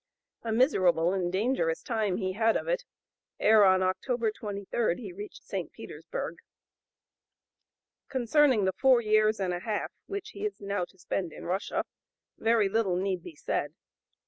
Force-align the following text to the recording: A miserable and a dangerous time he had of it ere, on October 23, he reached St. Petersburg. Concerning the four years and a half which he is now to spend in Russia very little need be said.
A 0.41 0.51
miserable 0.51 1.13
and 1.13 1.27
a 1.27 1.29
dangerous 1.29 1.83
time 1.83 2.17
he 2.17 2.31
had 2.33 2.57
of 2.57 2.67
it 2.67 2.85
ere, 3.39 3.63
on 3.63 3.83
October 3.83 4.31
23, 4.31 4.95
he 4.99 5.13
reached 5.13 5.43
St. 5.43 5.71
Petersburg. 5.71 6.37
Concerning 8.09 8.65
the 8.65 8.73
four 8.73 8.99
years 8.99 9.39
and 9.39 9.53
a 9.53 9.59
half 9.59 9.91
which 10.07 10.29
he 10.31 10.43
is 10.43 10.59
now 10.59 10.85
to 10.85 10.97
spend 10.97 11.31
in 11.31 11.45
Russia 11.45 11.83
very 12.39 12.67
little 12.67 12.95
need 12.95 13.21
be 13.21 13.35
said. 13.35 13.75